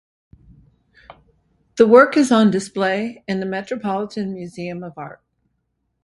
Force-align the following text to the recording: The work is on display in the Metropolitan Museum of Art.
The 1.75 1.85
work 1.85 2.17
is 2.17 2.31
on 2.31 2.49
display 2.49 3.23
in 3.27 3.39
the 3.39 3.45
Metropolitan 3.45 4.33
Museum 4.33 4.81
of 4.83 4.97
Art. 4.97 5.21